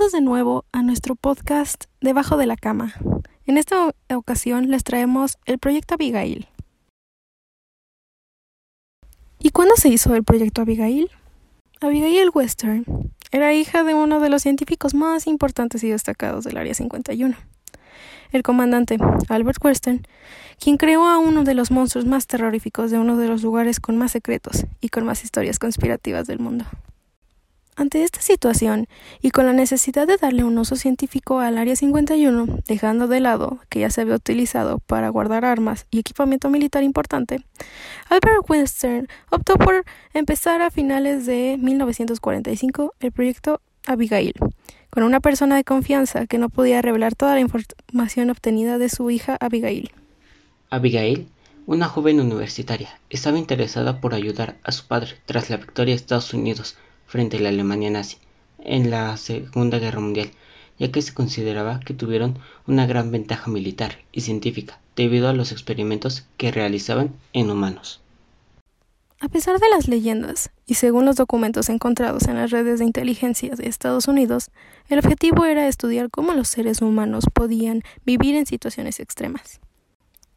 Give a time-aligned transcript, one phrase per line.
[0.00, 2.94] De nuevo a nuestro podcast Debajo de la cama.
[3.44, 6.48] En esta ocasión les traemos el proyecto Abigail.
[9.38, 11.10] ¿Y cuándo se hizo el proyecto Abigail?
[11.82, 16.74] Abigail Western era hija de uno de los científicos más importantes y destacados del Área
[16.74, 17.36] 51,
[18.32, 18.96] el comandante
[19.28, 20.06] Albert Western,
[20.58, 23.98] quien creó a uno de los monstruos más terroríficos de uno de los lugares con
[23.98, 26.64] más secretos y con más historias conspirativas del mundo.
[27.80, 28.88] Ante esta situación,
[29.22, 33.58] y con la necesidad de darle un uso científico al Área 51, dejando de lado
[33.70, 37.42] que ya se había utilizado para guardar armas y equipamiento militar importante,
[38.10, 44.34] Albert Western optó por empezar a finales de 1945 el proyecto Abigail,
[44.90, 49.10] con una persona de confianza que no podía revelar toda la información obtenida de su
[49.10, 49.90] hija Abigail.
[50.68, 51.28] Abigail,
[51.64, 56.34] una joven universitaria, estaba interesada por ayudar a su padre tras la victoria de Estados
[56.34, 56.76] Unidos
[57.10, 58.18] frente a la Alemania nazi
[58.60, 60.30] en la Segunda Guerra Mundial,
[60.78, 62.38] ya que se consideraba que tuvieron
[62.68, 68.00] una gran ventaja militar y científica debido a los experimentos que realizaban en humanos.
[69.18, 73.54] A pesar de las leyendas, y según los documentos encontrados en las redes de inteligencia
[73.56, 74.50] de Estados Unidos,
[74.88, 79.60] el objetivo era estudiar cómo los seres humanos podían vivir en situaciones extremas.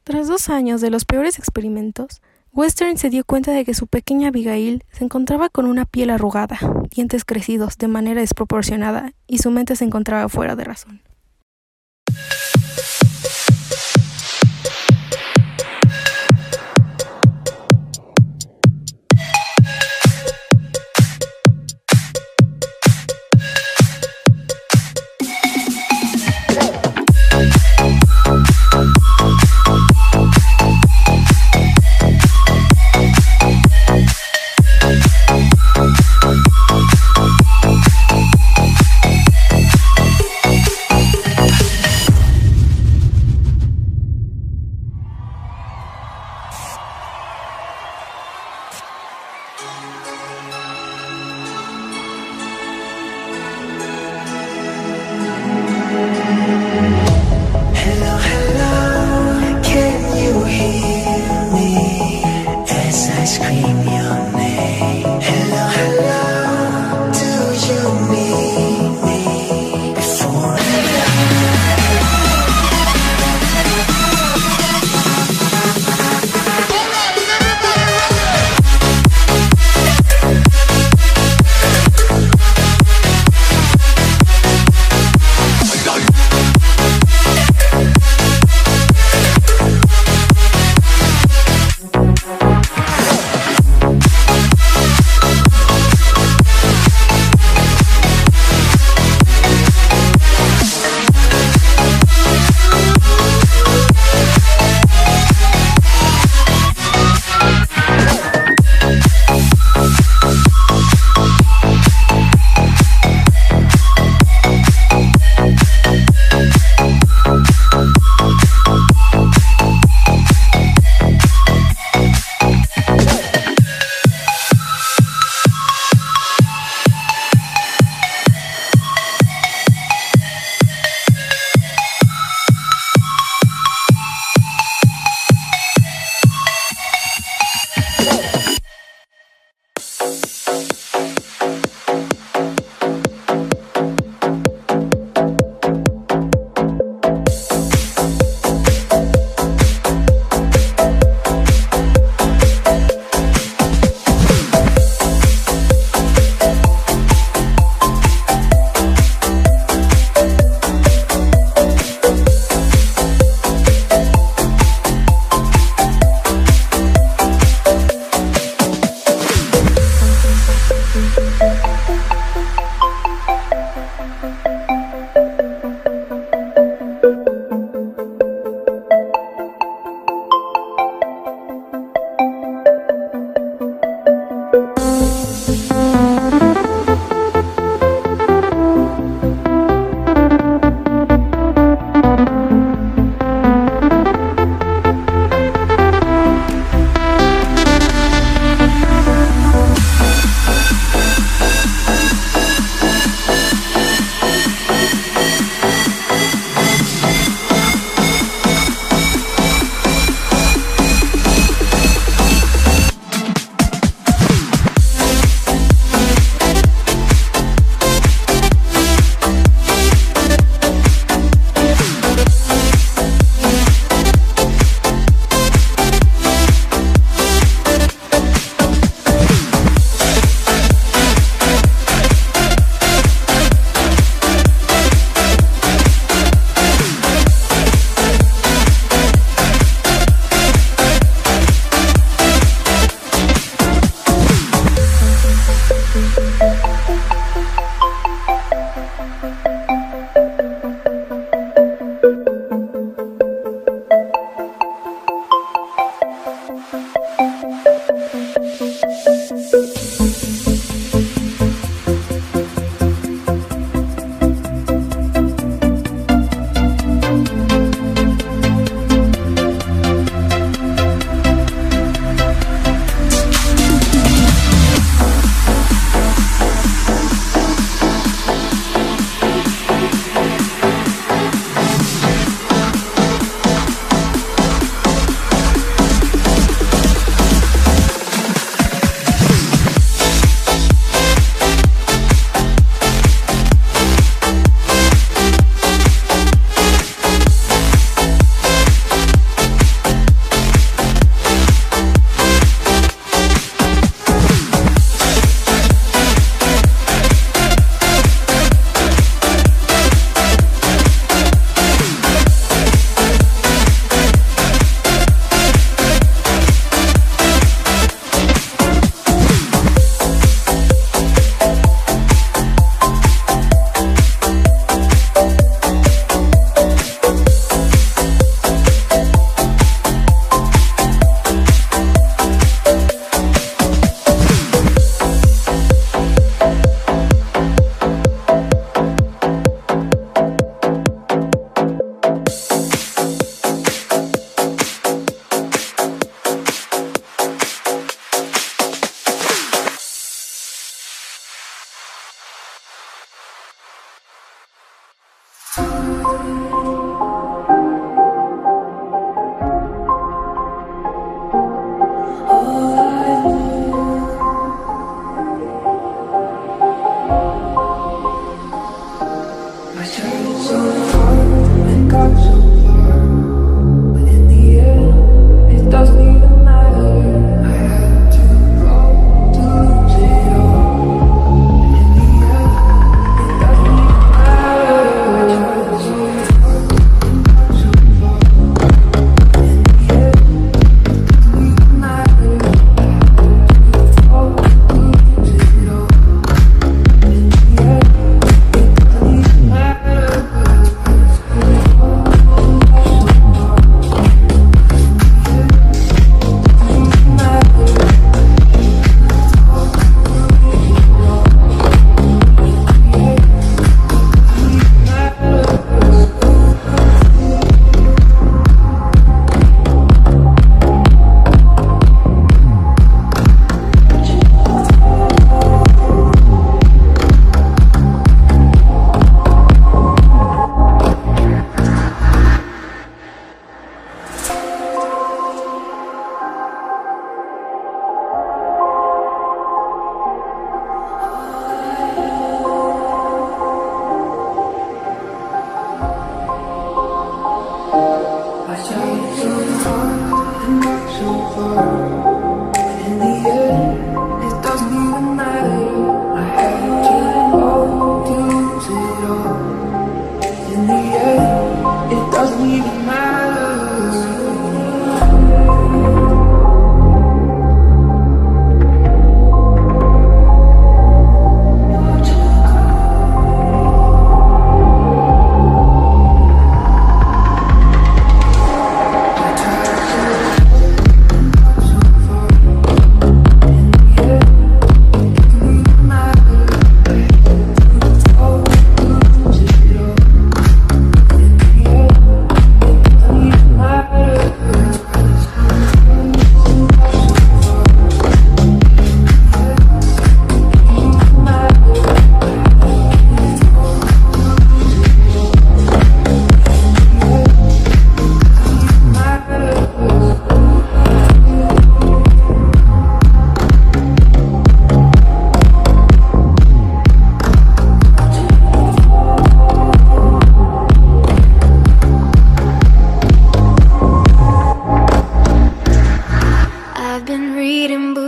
[0.03, 2.21] Tras dos años de los peores experimentos,
[2.55, 6.59] Western se dio cuenta de que su pequeña Abigail se encontraba con una piel arrugada,
[6.91, 11.01] dientes crecidos de manera desproporcionada y su mente se encontraba fuera de razón.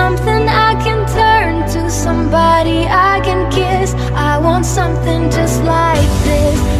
[0.00, 3.92] something I can turn to, somebody I can kiss.
[4.30, 6.79] I want something just like this.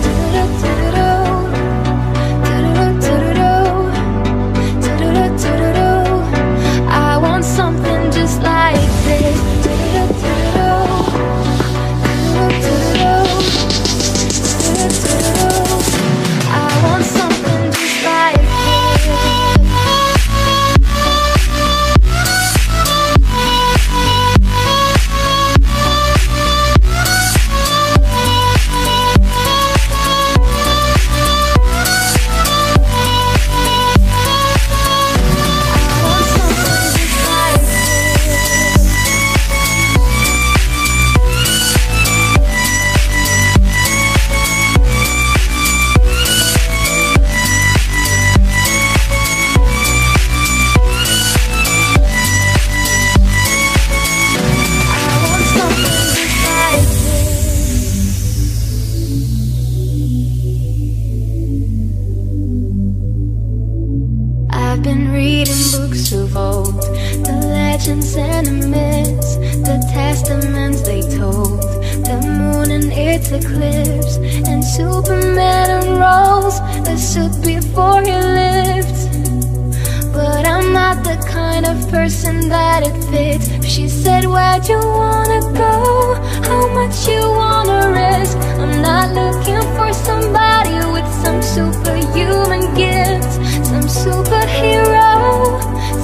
[81.90, 86.14] person that it fits She said, where'd you wanna go?
[86.48, 88.36] How much you wanna risk?
[88.62, 93.34] I'm not looking for somebody with some superhuman gifts
[93.70, 95.02] Some superhero,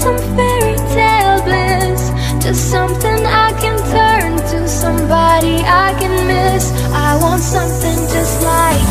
[0.02, 2.02] some fairy tale bliss
[2.42, 8.85] Just something I can turn to, somebody I can miss I want something just like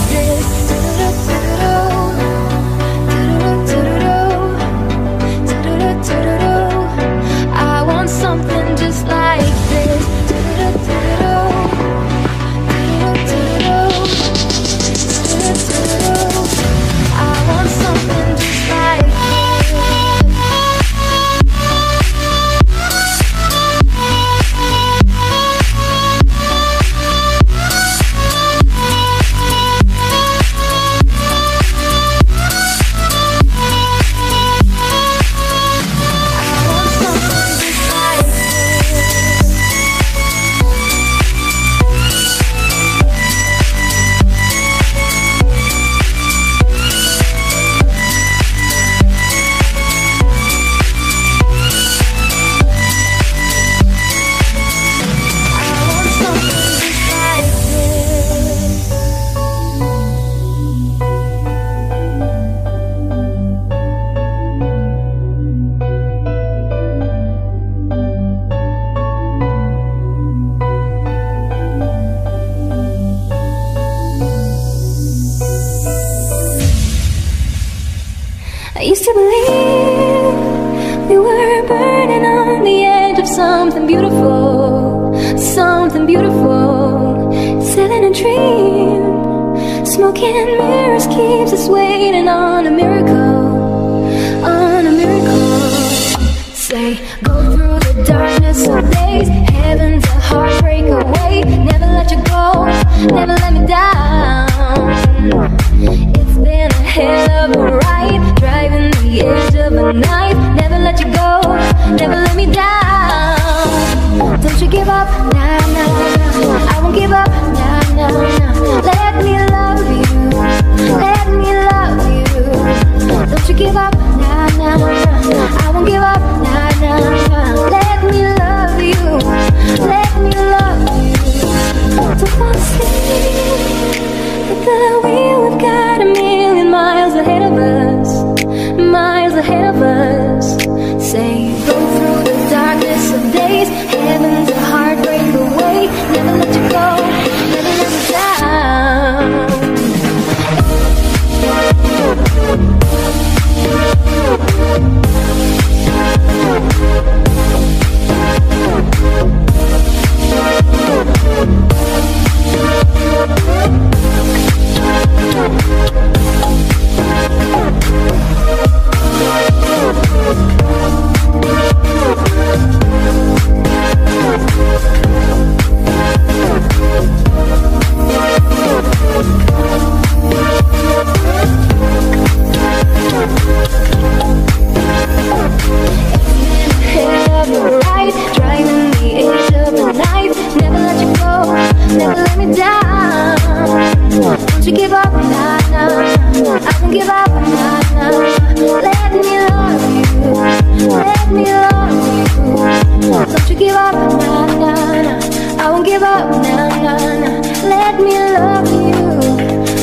[203.58, 205.64] Give up, nah, nah, nah.
[205.64, 207.42] I won't give up, nah, nah, nah.
[207.64, 209.00] Let me love you,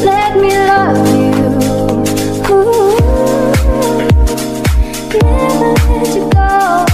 [0.04, 1.32] let me love you.
[2.52, 2.96] Ooh.
[5.08, 6.91] Never let you go.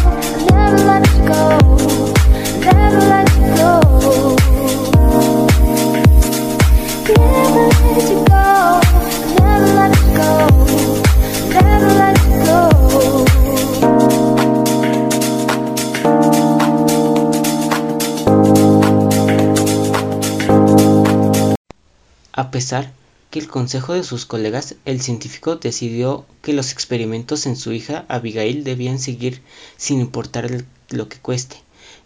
[22.48, 22.92] A pesar
[23.30, 28.06] que el consejo de sus colegas, el científico decidió que los experimentos en su hija
[28.08, 29.42] Abigail debían seguir
[29.76, 31.58] sin importar lo que cueste,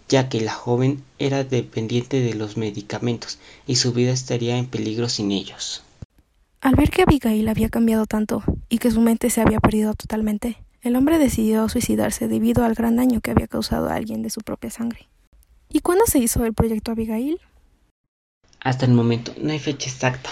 [0.08, 5.08] ya que la joven era dependiente de los medicamentos y su vida estaría en peligro
[5.08, 5.84] sin ellos.
[6.61, 10.56] Al ver que Abigail había cambiado tanto y que su mente se había perdido totalmente,
[10.80, 14.40] el hombre decidió suicidarse debido al gran daño que había causado a alguien de su
[14.40, 15.06] propia sangre.
[15.68, 17.38] ¿Y cuándo se hizo el proyecto Abigail?
[18.64, 20.31] Hasta el momento no hay fecha exacta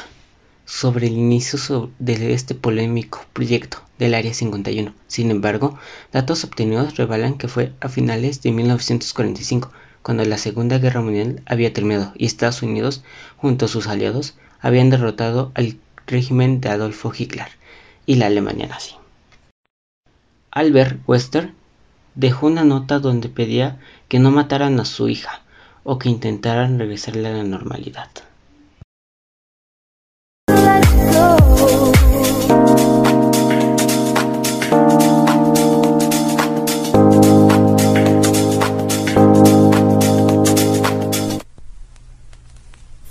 [0.65, 4.95] sobre el inicio de este polémico proyecto del Área 51.
[5.09, 5.77] Sin embargo,
[6.12, 11.73] datos obtenidos revelan que fue a finales de 1945, cuando la Segunda Guerra Mundial había
[11.73, 13.03] terminado y Estados Unidos,
[13.37, 17.49] junto a sus aliados, habían derrotado al régimen de Adolfo Hitler
[18.07, 18.95] y la Alemania nazi.
[20.53, 21.53] Albert Wester
[22.14, 25.39] dejó una nota donde pedía que no mataran a su hija
[25.85, 28.11] o que intentaran regresarle a la normalidad.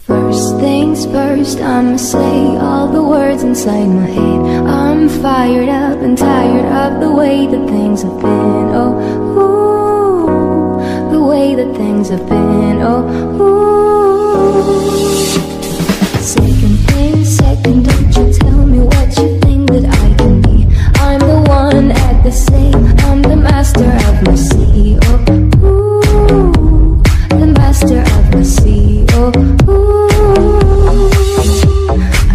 [0.06, 4.40] First things first, I'ma say all the words inside my head.
[4.68, 8.74] I'm fired up and tired of the way that things have been.
[8.74, 8.94] Oh,
[9.38, 9.49] ooh,
[11.40, 12.82] way that things have been.
[12.82, 13.02] Oh,
[13.42, 14.60] ooh.
[16.36, 20.58] Second thing, second, don't you tell me what you think that I can be.
[21.06, 24.98] I'm the one at the same, I'm the master of my sea.
[25.08, 25.30] Oh,
[25.68, 27.02] ooh,
[27.42, 29.06] the master of my sea.
[29.20, 29.32] Oh,
[29.70, 30.20] ooh.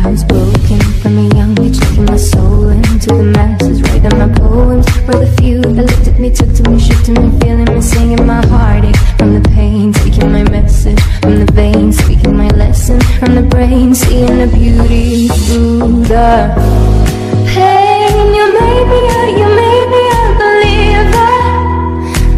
[0.03, 4.29] I was broken from a young age, taking my soul into the masses, writing my
[4.55, 7.71] poems for the few that looked at me, took to me, shook to me, feeling
[7.75, 12.51] me, singing my heartache from the pain, taking my message from the veins, speaking my
[12.63, 16.31] lesson from the brain, seeing the beauty through the
[17.53, 18.25] pain.
[18.37, 21.35] You made me a, you made me a believer,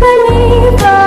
[0.04, 1.04] believer.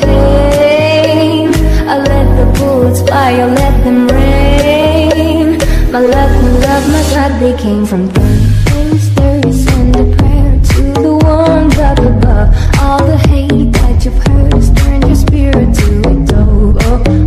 [0.00, 1.48] Pain.
[1.92, 5.48] I let the bullets fly, I let them rain.
[5.92, 8.56] My love, my love, my God, they came from things
[11.78, 12.54] above.
[12.80, 16.76] All the hate that you've heard has turned your spirit to a dope.
[16.82, 17.25] Oh.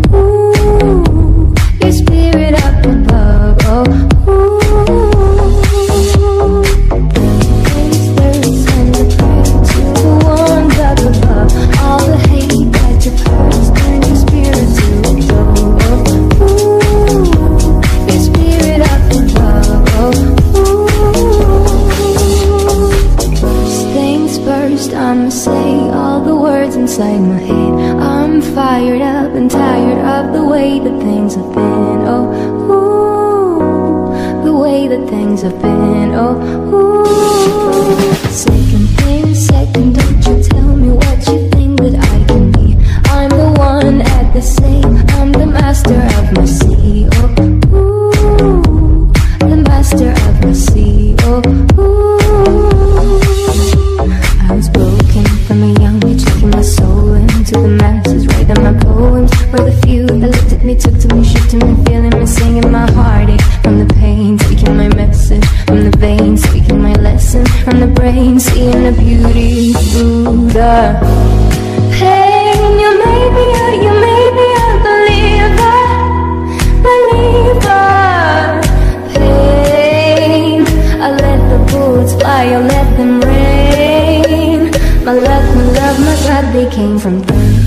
[86.79, 87.58] Came from third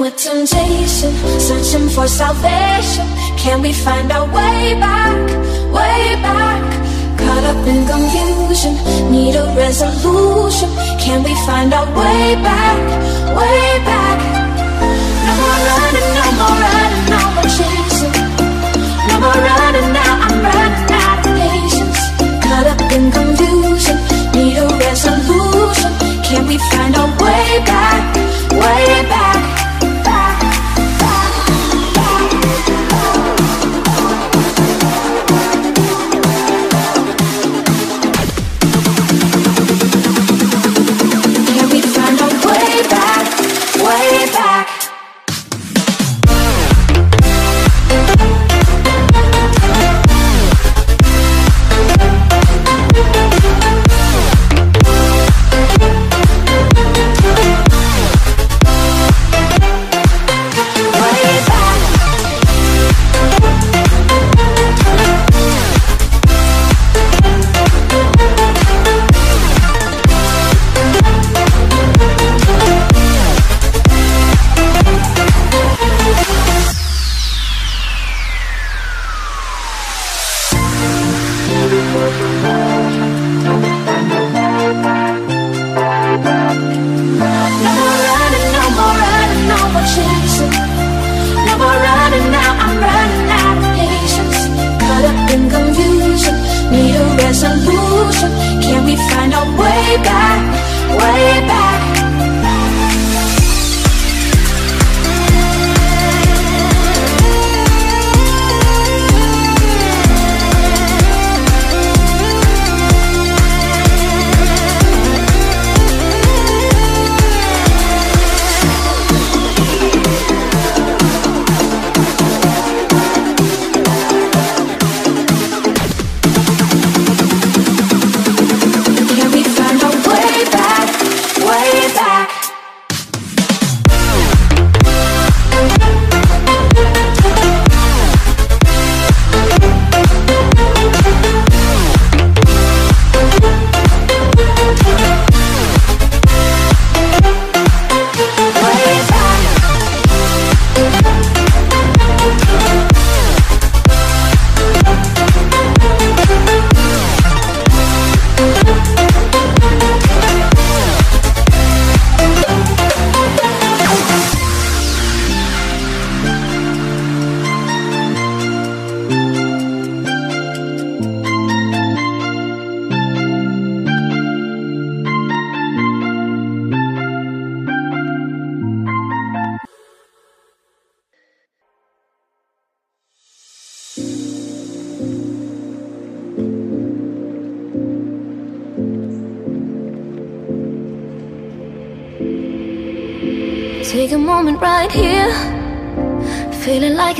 [0.00, 3.06] with temptation, searching for salvation.
[3.36, 5.12] Can we find our way back,
[5.76, 6.64] way back?
[7.18, 8.74] Caught up in confusion,
[9.12, 10.70] need a resolution.
[10.98, 12.78] Can we find our way back,
[13.36, 14.18] way back?
[15.26, 18.14] No more running, no more running, no more chasing.
[19.08, 22.00] No more running now, I'm running out of patience.
[22.44, 23.96] Caught up in confusion,
[24.32, 25.92] need a resolution.
[26.24, 28.16] Can we find our way back,
[28.52, 29.49] way back?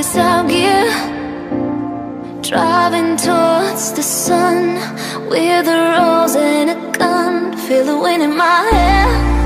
[0.00, 0.88] a gear
[2.40, 4.74] Driving towards the sun
[5.28, 7.54] With a rose and a gun.
[7.56, 9.39] Feel the wind in my hair.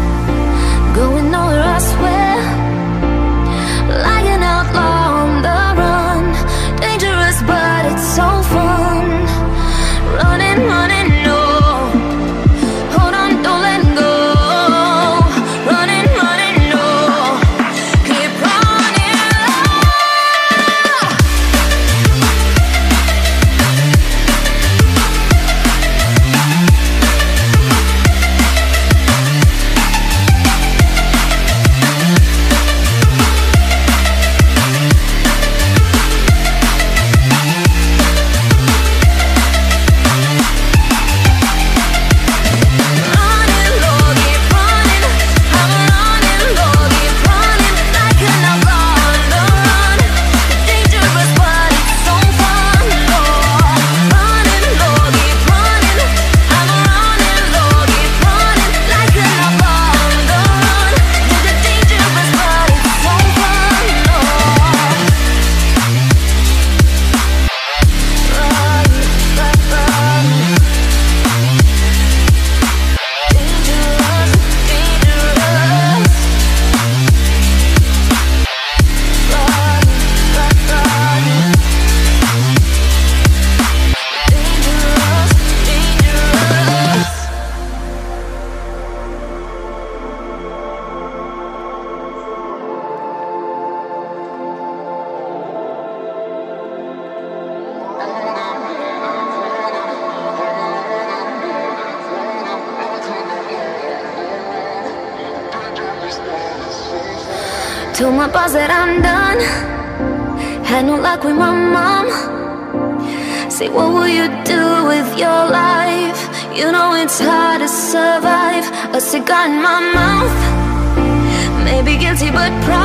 [122.45, 122.84] would